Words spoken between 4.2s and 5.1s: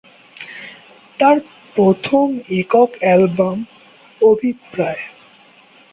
"অভিপ্রায়"।